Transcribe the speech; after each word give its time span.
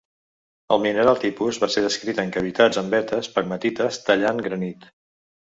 El 0.75 0.79
mineral 0.85 1.19
tipus 1.23 1.59
va 1.63 1.69
ser 1.73 1.83
descrit 1.87 2.23
en 2.23 2.33
cavitats 2.39 2.81
en 2.83 2.91
vetes 2.95 3.31
pegmatites 3.37 4.01
tallant 4.09 4.43
granit. 4.49 4.91